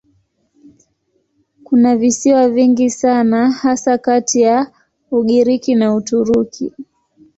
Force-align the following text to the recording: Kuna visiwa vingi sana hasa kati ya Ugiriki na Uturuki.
Kuna 1.63 1.97
visiwa 1.97 2.49
vingi 2.49 2.89
sana 2.89 3.51
hasa 3.51 3.97
kati 3.97 4.41
ya 4.41 4.71
Ugiriki 5.11 5.75
na 5.75 5.95
Uturuki. 5.95 6.73